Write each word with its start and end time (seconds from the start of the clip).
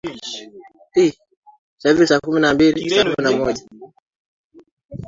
ni 1.93 2.07
saa 2.07 2.19
kumi 2.21 2.39
na 2.39 2.53
mbili 2.53 2.89
dakika 2.89 3.03
thelathini 3.03 3.45
na 3.45 3.53
tisa 3.53 3.67